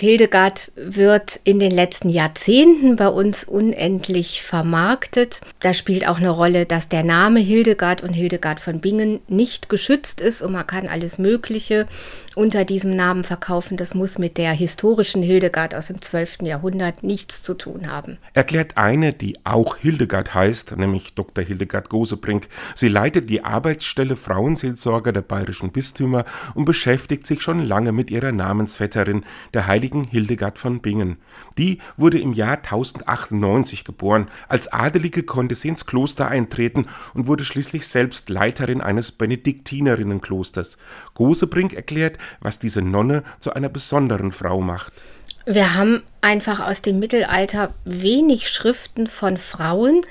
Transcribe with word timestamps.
Hildegard 0.00 0.70
wird 0.76 1.40
in 1.42 1.58
den 1.58 1.72
letzten 1.72 2.08
Jahrzehnten 2.08 2.94
bei 2.94 3.08
uns 3.08 3.42
unendlich 3.42 4.42
vermarktet. 4.42 5.40
Da 5.58 5.74
spielt 5.74 6.06
auch 6.06 6.18
eine 6.18 6.30
Rolle, 6.30 6.66
dass 6.66 6.88
der 6.88 7.02
Name 7.02 7.40
Hildegard 7.40 8.04
und 8.04 8.12
Hildegard 8.12 8.60
von 8.60 8.80
Bingen 8.80 9.18
nicht 9.26 9.68
geschützt 9.68 10.20
ist 10.20 10.40
und 10.40 10.52
man 10.52 10.68
kann 10.68 10.86
alles 10.86 11.18
Mögliche 11.18 11.88
unter 12.36 12.64
diesem 12.64 12.94
Namen 12.94 13.24
verkaufen. 13.24 13.76
Das 13.76 13.94
muss 13.94 14.18
mit 14.18 14.38
der 14.38 14.52
historischen 14.52 15.24
Hildegard 15.24 15.74
aus 15.74 15.88
dem 15.88 16.00
12. 16.00 16.42
Jahrhundert 16.42 17.02
nichts 17.02 17.42
zu 17.42 17.54
tun 17.54 17.90
haben. 17.90 18.18
Erklärt 18.34 18.76
eine, 18.76 19.12
die 19.12 19.36
auch 19.42 19.78
Hildegard 19.78 20.32
heißt, 20.32 20.76
nämlich 20.76 21.14
Dr. 21.14 21.42
Hildegard 21.42 21.88
Gosebrink. 21.88 22.46
Sie 22.76 22.86
leitet 22.86 23.28
die 23.28 23.44
Arbeitsstelle 23.44 24.14
Frauenseelsorger 24.14 25.12
der 25.12 25.22
bayerischen 25.22 25.72
Bistümer 25.72 26.24
und 26.54 26.66
beschäftigt 26.66 27.26
sich 27.26 27.42
schon 27.42 27.66
lange 27.66 27.90
mit 27.90 28.12
ihrer 28.12 28.30
Namensvetterin, 28.30 29.24
der 29.52 29.66
heiligen 29.66 29.87
heiligen 29.88 30.04
Hildegard 30.04 30.58
von 30.58 30.80
Bingen. 30.80 31.16
Die 31.56 31.78
wurde 31.96 32.20
im 32.20 32.32
Jahr 32.34 32.56
1098 32.56 33.84
geboren. 33.84 34.28
Als 34.48 34.70
Adelige 34.70 35.22
konnte 35.22 35.54
sie 35.54 35.68
ins 35.68 35.86
Kloster 35.86 36.28
eintreten 36.28 36.86
und 37.14 37.26
wurde 37.26 37.44
schließlich 37.44 37.86
selbst 37.86 38.28
Leiterin 38.28 38.80
eines 38.82 39.12
Benediktinerinnenklosters. 39.12 40.76
Gosebrink 41.14 41.72
erklärt, 41.72 42.18
was 42.40 42.58
diese 42.58 42.82
Nonne 42.82 43.22
zu 43.40 43.54
einer 43.54 43.70
besonderen 43.70 44.32
Frau 44.32 44.60
macht. 44.60 45.04
Wir 45.46 45.74
haben 45.74 46.02
einfach 46.20 46.60
aus 46.60 46.82
dem 46.82 46.98
Mittelalter 46.98 47.72
wenig 47.86 48.50
Schriften 48.50 49.06
von 49.06 49.38
Frauen, 49.38 50.02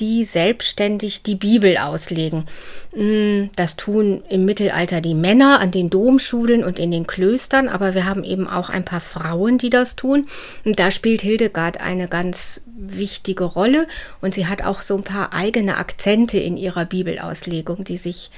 die 0.00 0.24
selbstständig 0.24 1.22
die 1.22 1.34
Bibel 1.34 1.76
auslegen. 1.78 2.46
Mm, 2.94 3.50
das 3.56 3.76
tun 3.76 4.22
im 4.28 4.44
Mittelalter 4.44 5.00
die 5.00 5.14
Männer 5.14 5.60
an 5.60 5.70
den 5.70 5.90
Domschulen 5.90 6.64
und 6.64 6.78
in 6.78 6.90
den 6.90 7.06
Klöstern, 7.06 7.68
aber 7.68 7.94
wir 7.94 8.04
haben 8.06 8.24
eben 8.24 8.48
auch 8.48 8.70
ein 8.70 8.84
paar 8.84 9.00
Frauen, 9.00 9.58
die 9.58 9.70
das 9.70 9.96
tun. 9.96 10.26
Und 10.64 10.78
da 10.78 10.90
spielt 10.90 11.22
Hildegard 11.22 11.80
eine 11.80 12.08
ganz 12.08 12.60
wichtige 12.76 13.44
Rolle 13.44 13.86
und 14.20 14.34
sie 14.34 14.46
hat 14.46 14.62
auch 14.62 14.82
so 14.82 14.96
ein 14.96 15.04
paar 15.04 15.32
eigene 15.32 15.76
Akzente 15.76 16.38
in 16.38 16.56
ihrer 16.56 16.84
Bibelauslegung, 16.84 17.84
die 17.84 17.96
sich 17.96 18.30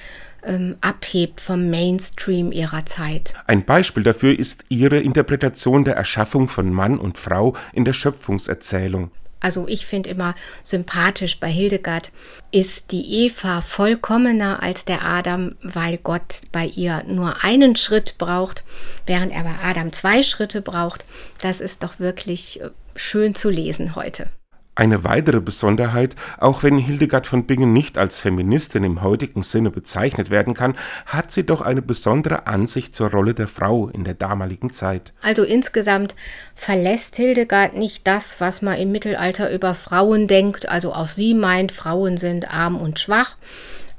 ähm, 0.44 0.76
abhebt 0.80 1.40
vom 1.40 1.70
Mainstream 1.70 2.52
ihrer 2.52 2.86
Zeit. 2.86 3.34
Ein 3.46 3.64
Beispiel 3.64 4.02
dafür 4.02 4.38
ist 4.38 4.64
ihre 4.68 4.98
Interpretation 4.98 5.84
der 5.84 5.96
Erschaffung 5.96 6.48
von 6.48 6.72
Mann 6.72 6.98
und 6.98 7.18
Frau 7.18 7.54
in 7.72 7.84
der 7.84 7.92
Schöpfungserzählung 7.92 9.10
also 9.40 9.66
ich 9.68 9.86
finde 9.86 10.10
immer 10.10 10.34
sympathisch 10.64 11.38
bei 11.38 11.48
Hildegard, 11.48 12.10
ist 12.52 12.90
die 12.90 13.26
Eva 13.26 13.60
vollkommener 13.60 14.62
als 14.62 14.84
der 14.84 15.04
Adam, 15.04 15.54
weil 15.62 15.98
Gott 15.98 16.42
bei 16.52 16.66
ihr 16.66 17.02
nur 17.06 17.44
einen 17.44 17.76
Schritt 17.76 18.16
braucht, 18.18 18.64
während 19.06 19.32
er 19.32 19.44
bei 19.44 19.54
Adam 19.62 19.92
zwei 19.92 20.22
Schritte 20.22 20.62
braucht. 20.62 21.04
Das 21.40 21.60
ist 21.60 21.82
doch 21.82 21.98
wirklich 21.98 22.60
äh, 22.60 22.70
schön 22.94 23.34
zu 23.34 23.50
lesen 23.50 23.94
heute. 23.94 24.30
Eine 24.78 25.04
weitere 25.04 25.40
Besonderheit, 25.40 26.16
auch 26.36 26.62
wenn 26.62 26.76
Hildegard 26.76 27.26
von 27.26 27.46
Bingen 27.46 27.72
nicht 27.72 27.96
als 27.96 28.20
Feministin 28.20 28.84
im 28.84 29.02
heutigen 29.02 29.40
Sinne 29.40 29.70
bezeichnet 29.70 30.28
werden 30.28 30.52
kann, 30.52 30.76
hat 31.06 31.32
sie 31.32 31.46
doch 31.46 31.62
eine 31.62 31.80
besondere 31.80 32.46
Ansicht 32.46 32.94
zur 32.94 33.10
Rolle 33.10 33.32
der 33.32 33.48
Frau 33.48 33.88
in 33.88 34.04
der 34.04 34.12
damaligen 34.12 34.68
Zeit. 34.68 35.14
Also 35.22 35.44
insgesamt 35.44 36.14
verlässt 36.54 37.16
Hildegard 37.16 37.74
nicht 37.74 38.06
das, 38.06 38.36
was 38.38 38.60
man 38.60 38.76
im 38.78 38.92
Mittelalter 38.92 39.50
über 39.50 39.74
Frauen 39.74 40.26
denkt, 40.28 40.68
also 40.68 40.92
auch 40.92 41.08
sie 41.08 41.32
meint, 41.32 41.72
Frauen 41.72 42.18
sind 42.18 42.50
arm 42.52 42.76
und 42.76 43.00
schwach, 43.00 43.36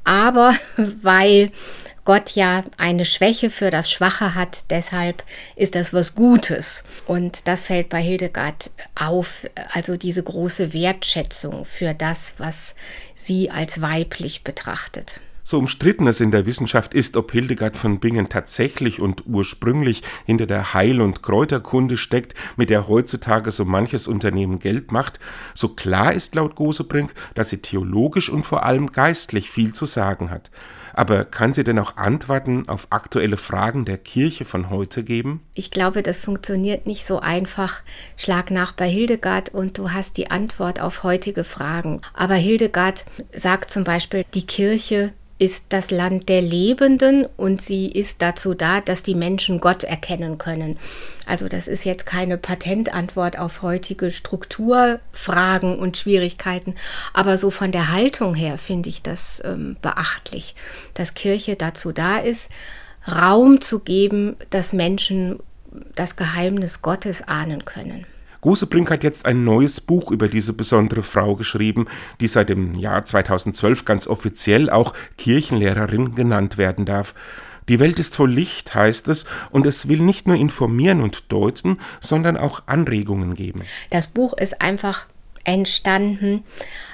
aber 0.04 0.54
weil 1.02 1.52
Gott 2.08 2.36
ja 2.36 2.64
eine 2.78 3.04
Schwäche 3.04 3.50
für 3.50 3.70
das 3.70 3.92
Schwache 3.92 4.34
hat, 4.34 4.60
deshalb 4.70 5.26
ist 5.58 5.76
das 5.76 5.92
was 5.92 6.16
Gutes. 6.16 6.86
Und 7.06 7.50
das 7.50 7.64
fällt 7.64 7.90
bei 7.90 8.02
Hildegard 8.02 8.72
auf, 8.96 9.46
also 9.74 9.98
diese 9.98 10.24
große 10.24 10.72
Wertschätzung 10.72 11.66
für 11.66 11.94
das, 11.94 12.34
was 12.38 12.76
sie 13.14 13.52
als 13.52 13.82
weiblich 13.82 14.46
betrachtet. 14.46 15.20
So 15.50 15.60
umstritten 15.60 16.08
es 16.08 16.20
in 16.20 16.32
der 16.32 16.46
Wissenschaft 16.46 16.94
ist, 16.94 17.16
ob 17.16 17.32
Hildegard 17.32 17.78
von 17.78 18.02
Bingen 18.02 18.28
tatsächlich 18.28 19.00
und 19.00 19.24
ursprünglich 19.28 20.04
hinter 20.26 20.46
der 20.46 20.74
Heil- 20.74 21.00
und 21.00 21.24
Kräuterkunde 21.24 21.96
steckt, 21.96 22.34
mit 22.58 22.70
der 22.70 22.90
heutzutage 22.90 23.52
so 23.52 23.64
manches 23.64 24.10
Unternehmen 24.10 24.60
Geld 24.60 24.92
macht, 24.92 25.22
so 25.54 25.70
klar 25.70 26.12
ist 26.12 26.36
laut 26.36 26.56
Gosebrink, 26.56 27.14
dass 27.34 27.50
sie 27.50 27.60
theologisch 27.60 28.30
und 28.30 28.44
vor 28.44 28.66
allem 28.66 28.92
geistlich 28.92 29.50
viel 29.50 29.72
zu 29.72 29.86
sagen 29.86 30.32
hat. 30.32 30.52
Aber 30.94 31.24
kann 31.24 31.54
sie 31.54 31.64
denn 31.64 31.80
auch 31.80 31.96
Antworten 31.96 32.68
auf 32.68 32.88
aktuelle 32.90 33.38
Fragen 33.38 33.86
der 33.86 34.00
Kirche 34.00 34.44
von 34.44 34.70
heute 34.70 35.04
geben? 35.04 35.40
Ich 35.54 35.72
glaube, 35.72 36.04
das 36.04 36.20
funktioniert 36.20 36.88
nicht 36.88 37.06
so 37.06 37.20
einfach. 37.20 37.84
Schlag 38.18 38.52
nach 38.52 38.74
bei 38.74 38.90
Hildegard 38.90 39.54
und 39.54 39.78
du 39.78 39.92
hast 39.92 40.18
die 40.18 40.30
Antwort 40.30 40.82
auf 40.82 41.04
heutige 41.04 41.46
Fragen. 41.46 42.02
Aber 42.14 42.36
Hildegard 42.36 43.06
sagt 43.34 43.72
zum 43.72 43.86
Beispiel, 43.86 44.26
die 44.34 44.46
Kirche 44.46 45.14
ist 45.40 45.66
das 45.70 45.92
Land 45.92 46.30
der 46.30 46.42
Lebenden 46.42 47.28
und 47.38 47.62
sie 47.62 47.88
ist 47.92 48.22
dazu 48.22 48.54
da, 48.54 48.82
dass 48.82 49.04
die 49.04 49.14
Menschen 49.14 49.60
Gott 49.60 49.84
erkennen 49.84 50.38
können. 50.38 50.80
Also 51.26 51.48
das 51.48 51.68
ist 51.68 51.86
jetzt 51.86 52.06
keine 52.06 52.38
Patentantwort 52.38 53.38
auf 53.38 53.62
heutige 53.62 54.10
Strukturfragen 54.10 55.78
und 55.78 55.98
Schwierigkeiten, 55.98 56.76
aber 57.14 57.38
so 57.38 57.52
von 57.52 57.72
der 57.72 57.92
Haltung 57.92 58.34
her 58.34 58.58
finde 58.58 58.90
ich 58.90 59.04
das 59.04 59.42
ähm, 59.46 59.78
beachtlich, 59.82 60.56
dass 60.96 61.14
Kirche 61.14 61.56
dazu 61.56 61.92
da 61.92 62.18
ist, 62.18 62.50
Raum 63.08 63.62
zu 63.62 63.80
geben, 63.80 64.36
dass 64.50 64.74
Menschen 64.74 65.40
das 65.96 66.16
Geheimnis 66.16 66.82
Gottes 66.82 67.22
ahnen 67.22 67.64
können. 67.64 68.06
Gusebrink 68.42 68.92
hat 68.92 69.04
jetzt 69.04 69.26
ein 69.26 69.44
neues 69.44 69.82
Buch 69.82 70.12
über 70.12 70.28
diese 70.28 70.54
besondere 70.54 71.04
Frau 71.04 71.36
geschrieben, 71.36 71.88
die 72.20 72.28
seit 72.28 72.50
dem 72.50 72.76
Jahr 72.76 73.04
2012 73.04 73.86
ganz 73.86 74.08
offiziell 74.08 74.70
auch 74.70 74.94
Kirchenlehrerin 75.18 76.16
genannt 76.16 76.58
werden 76.58 76.86
darf. 76.86 77.14
Die 77.70 77.80
Welt 77.80 78.00
ist 78.00 78.16
voll 78.16 78.32
Licht, 78.32 78.76
heißt 78.76 79.10
es, 79.10 79.26
und 79.52 79.66
es 79.66 79.90
will 79.90 80.00
nicht 80.00 80.28
nur 80.28 80.38
informieren 80.38 81.02
und 81.02 81.32
deuten, 81.32 81.80
sondern 82.00 82.38
auch 82.38 82.64
Anregungen 82.66 83.34
geben. 83.34 83.62
Das 83.90 84.08
Buch 84.08 84.34
ist 84.34 84.62
einfach 84.62 85.08
entstanden 85.44 86.44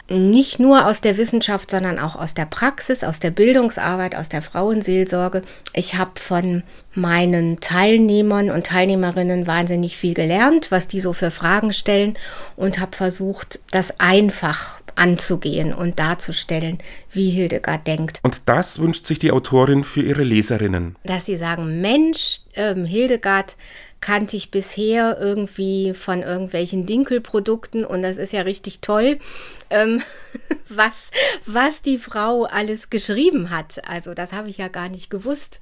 nicht 0.10 0.60
nur 0.60 0.86
aus 0.86 1.02
der 1.02 1.18
Wissenschaft, 1.18 1.72
sondern 1.72 1.98
auch 1.98 2.16
aus 2.16 2.34
der 2.34 2.46
Praxis, 2.46 3.04
aus 3.04 3.20
der 3.20 3.32
Bildungsarbeit, 3.32 4.16
aus 4.16 4.30
der 4.30 4.42
Frauenseelsorge. 4.42 5.44
Ich 5.74 5.96
habe 5.96 6.20
von 6.20 6.64
meinen 6.94 7.60
Teilnehmern 7.60 8.52
und 8.52 8.68
Teilnehmerinnen 8.68 9.48
wahnsinnig 9.48 9.98
viel 9.98 10.14
gelernt, 10.14 10.72
was 10.72 10.88
die 10.88 11.00
so 11.00 11.14
für 11.14 11.32
Fragen 11.32 11.74
stellen 11.74 12.16
und 12.56 12.80
habe 12.80 12.96
versucht, 12.96 13.62
das 13.72 14.00
einfach 14.00 14.82
anzugehen 14.96 15.74
und 15.74 16.00
darzustellen, 16.00 16.78
wie 17.12 17.30
Hildegard 17.30 17.88
denkt. 17.88 18.20
Und 18.24 18.42
das 18.46 18.80
wünscht 18.80 19.06
sich 19.06 19.20
die 19.20 19.32
Autorin 19.32 19.84
für 19.84 20.02
ihre 20.02 20.24
Leserinnen. 20.24 20.96
Dass 21.04 21.26
sie 21.26 21.38
sagen, 21.38 21.82
Mensch, 21.82 22.40
ähm, 22.56 22.86
Hildegard 22.86 23.56
kannte 24.04 24.36
ich 24.36 24.52
bisher 24.52 25.18
irgendwie 25.18 25.94
von 25.94 26.24
irgendwelchen 26.24 26.86
Dinkelprodukten 26.86 27.86
und 27.86 28.02
das 28.02 28.18
ist 28.18 28.34
ja 28.34 28.42
richtig 28.42 28.82
toll, 28.82 29.18
ähm, 29.70 30.02
was, 30.68 31.10
was 31.46 31.82
die 31.82 31.98
Frau 31.98 32.44
alles 32.44 32.90
geschrieben 32.90 33.50
hat. 33.50 33.82
Also 33.88 34.14
das 34.14 34.34
habe 34.34 34.50
ich 34.50 34.58
ja 34.58 34.68
gar 34.68 34.90
nicht 34.90 35.10
gewusst. 35.10 35.62